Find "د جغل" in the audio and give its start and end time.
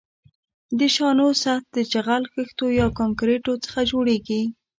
1.75-2.23